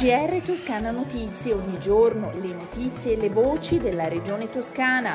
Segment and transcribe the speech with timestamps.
[0.00, 5.14] GR Toscana Notizie, ogni giorno le notizie e le voci della regione toscana.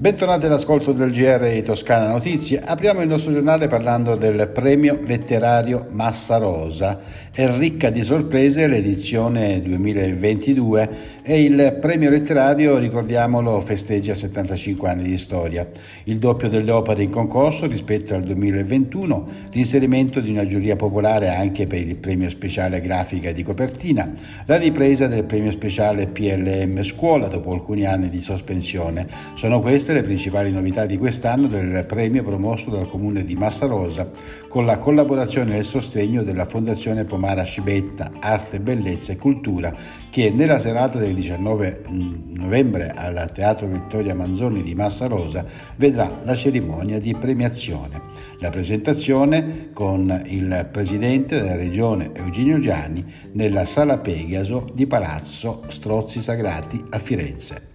[0.00, 2.62] Bentornati all'ascolto del GR Toscana Notizie.
[2.62, 6.98] Apriamo il nostro giornale parlando del premio letterario Massa Rosa.
[7.30, 15.16] È ricca di sorprese l'edizione 2022 e il premio letterario, ricordiamolo, festeggia 75 anni di
[15.16, 15.64] storia.
[16.02, 21.68] Il doppio delle opere in concorso rispetto al 2021, l'inserimento di una giuria popolare anche
[21.68, 24.12] per il premio speciale grafica di copertina,
[24.46, 29.06] la ripresa del premio speciale PLM Scuola dopo alcuni anni di sospensione.
[29.34, 34.10] Sono queste le principali novità di quest'anno del premio promosso dal comune di Massarosa
[34.48, 39.72] con la collaborazione e il sostegno della Fondazione Pomara Scibetta Arte, Bellezza e Cultura
[40.10, 45.44] che nella serata del 19 mm, novembre al Teatro Vittoria Manzoni di Massarosa
[45.76, 48.00] vedrà la cerimonia di premiazione.
[48.38, 56.20] La presentazione con il presidente della regione Eugenio Gianni nella Sala Pegaso di Palazzo Strozzi
[56.20, 57.68] Sagrati a Firenze.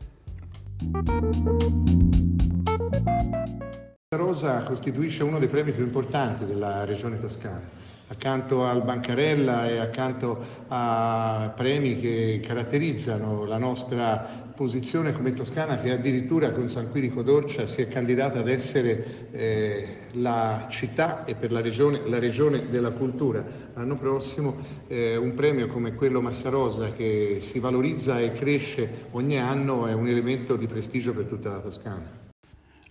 [4.15, 7.83] Rosa costituisce uno dei premi più importanti della regione toscana.
[8.07, 15.91] Accanto al Bancarella e accanto a premi che caratterizzano la nostra posizione come Toscana che
[15.91, 21.51] addirittura con San Quirico d'Orcia si è candidata ad essere eh, la città e per
[21.51, 23.43] la regione, la regione della cultura.
[23.73, 24.55] L'anno prossimo
[24.87, 30.07] eh, un premio come quello Massarosa che si valorizza e cresce ogni anno è un
[30.07, 32.24] elemento di prestigio per tutta la Toscana.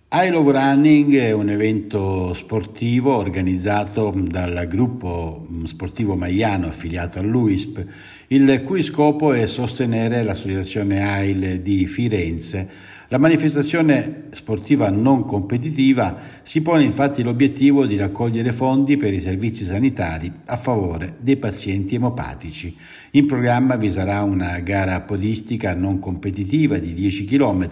[0.07, 7.83] I Love Running è un evento sportivo organizzato dal gruppo sportivo Maiano affiliato all'UISP,
[8.27, 12.69] il cui scopo è sostenere l'associazione AIL di Firenze.
[13.09, 19.63] La manifestazione sportiva non competitiva si pone infatti l'obiettivo di raccogliere fondi per i servizi
[19.63, 22.75] sanitari a favore dei pazienti emopatici.
[23.11, 27.69] In programma vi sarà una gara podistica non competitiva di 10 km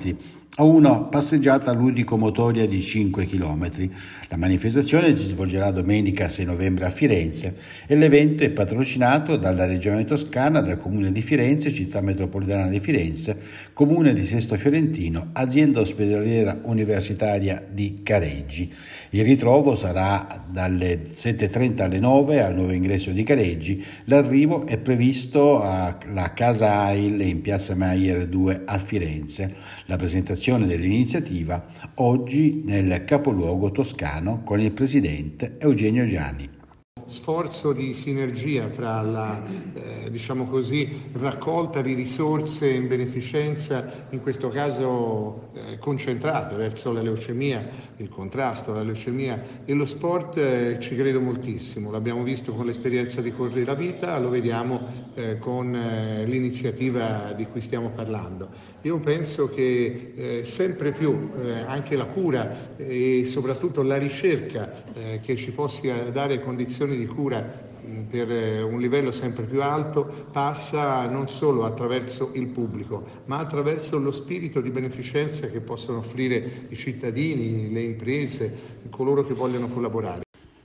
[0.58, 3.90] a una passeggiata ludico-motoria di 5 km.
[4.28, 7.56] La manifestazione si svolgerà domenica 6 novembre a Firenze
[7.88, 13.36] e l'evento è patrocinato dalla Regione Toscana, dal Comune di Firenze, Città Metropolitana di Firenze,
[13.74, 18.72] Comune di Sesto Fiorentino, azienda ospedaliera universitaria di Careggi.
[19.12, 23.84] Il ritrovo sarà dalle 7.30 alle 9 al nuovo ingresso di Careggi.
[24.06, 29.54] L'arrivo è previsto alla Casa AIL in Piazza Maier 2 a Firenze.
[29.86, 36.62] La presentazione dell'iniziativa oggi nel capoluogo toscano con il presidente Eugenio Gianni
[37.08, 39.44] sforzo di sinergia fra la
[39.74, 47.02] eh, diciamo così, raccolta di risorse in beneficenza, in questo caso eh, concentrate verso la
[47.02, 52.66] leucemia, il contrasto alla leucemia e lo sport eh, ci credo moltissimo, l'abbiamo visto con
[52.66, 58.50] l'esperienza di Corri la Vita, lo vediamo eh, con eh, l'iniziativa di cui stiamo parlando.
[58.82, 61.32] Io penso che eh, sempre più
[61.66, 64.84] anche la cura e soprattutto la ricerca
[65.22, 67.72] che ci possa dare condizioni prestazioni di cura
[68.10, 74.00] per eh, un livello sempre più alto passa non solo attraverso il pubblico, ma attraverso
[74.00, 80.23] lo spirito di beneficenza che possono offrire i cittadini, le imprese, coloro che vogliono collaborare.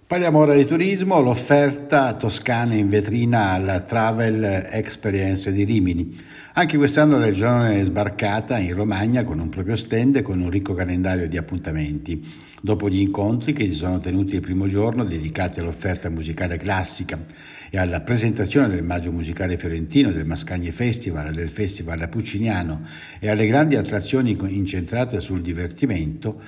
[0.08, 6.16] Parliamo ora di turismo, l'offerta toscana in vetrina alla Travel Experience di Rimini.
[6.54, 10.48] Anche quest'anno la regione è sbarcata in Romagna con un proprio stand e con un
[10.48, 12.26] ricco calendario di appuntamenti.
[12.62, 17.22] Dopo gli incontri che si sono tenuti il primo giorno dedicati all'offerta musicale classica
[17.68, 22.80] e alla presentazione del Maggio Musicale Fiorentino, del Mascagni Festival del Festival Pucciniano
[23.20, 26.40] e alle grandi attrazioni incentrate sul divertimento,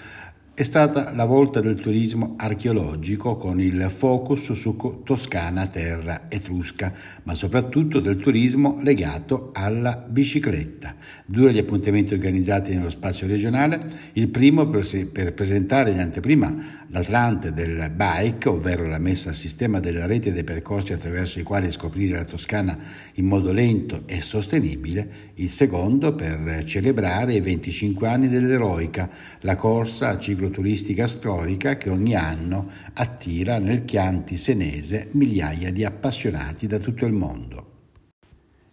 [0.60, 7.32] è stata la volta del turismo archeologico con il focus su Toscana terra etrusca, ma
[7.32, 10.96] soprattutto del turismo legato alla bicicletta.
[11.24, 13.80] Due gli appuntamenti organizzati nello spazio regionale,
[14.12, 20.04] il primo per presentare in anteprima l'Atlante del bike, ovvero la messa a sistema della
[20.04, 22.76] rete dei percorsi attraverso i quali scoprire la Toscana
[23.14, 29.08] in modo lento e sostenibile, il secondo per celebrare i 25 anni dell'Eroica,
[29.40, 30.18] la corsa
[30.50, 37.12] cicloturistica storica che ogni anno attira nel Chianti senese migliaia di appassionati da tutto il
[37.12, 37.66] mondo.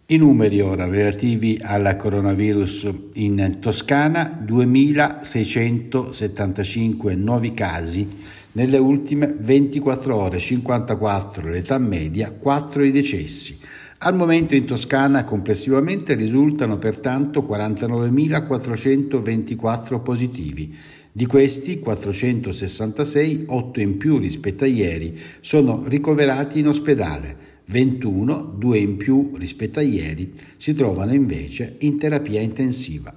[0.06, 8.08] I numeri ora relativi al coronavirus in Toscana, 2.675 nuovi casi
[8.52, 13.58] nelle ultime 24 ore, 54 l'età media, 4 i decessi.
[14.00, 20.72] Al momento in Toscana complessivamente risultano pertanto 49.424 positivi,
[21.18, 27.36] Di questi 466, 8 in più rispetto a ieri, sono ricoverati in ospedale,
[27.66, 33.12] 21, 2 in più rispetto a ieri, si trovano invece in terapia intensiva.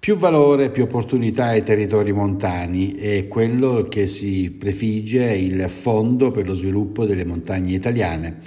[0.00, 6.48] Più valore, più opportunità ai territori montani è quello che si prefigge il Fondo per
[6.48, 8.38] lo sviluppo delle montagne italiane,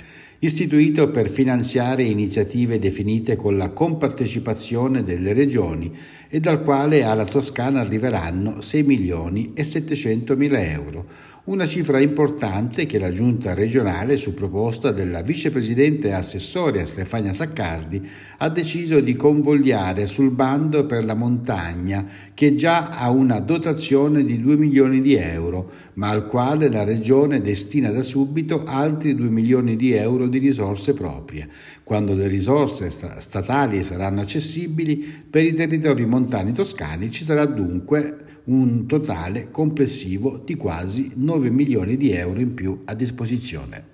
[0.44, 5.90] istituito per finanziare iniziative definite con la compartecipazione delle regioni
[6.28, 11.06] e dal quale alla Toscana arriveranno 6 milioni e 700 mila euro,
[11.46, 18.02] una cifra importante che la giunta regionale, su proposta della vicepresidente assessore Stefania Saccardi,
[18.38, 24.40] ha deciso di convogliare sul bando per la montagna, che già ha una dotazione di
[24.40, 29.76] 2 milioni di euro, ma al quale la regione destina da subito altri 2 milioni
[29.76, 31.50] di euro di risorse proprie,
[31.84, 38.86] quando le risorse statali saranno accessibili per i territori montani toscani ci sarà dunque un
[38.88, 43.93] totale complessivo di quasi 9 milioni di euro in più a disposizione.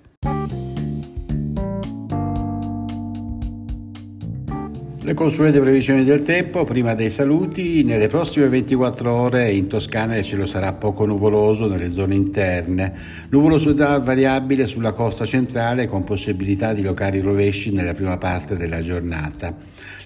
[5.10, 10.22] Le consuete previsioni del tempo, prima dei saluti, nelle prossime 24 ore in Toscana il
[10.22, 12.94] cielo sarà poco nuvoloso nelle zone interne,
[13.28, 19.52] nuvolosità variabile sulla costa centrale con possibilità di locali rovesci nella prima parte della giornata.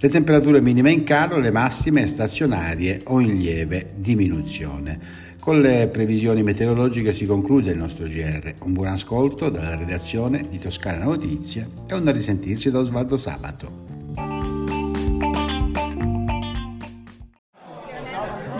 [0.00, 4.98] Le temperature minime in calo, le massime stazionarie o in lieve diminuzione.
[5.38, 8.54] Con le previsioni meteorologiche si conclude il nostro GR.
[8.60, 13.93] Un buon ascolto dalla redazione di Toscana Notizie e un risentirci da Osvaldo Sabato.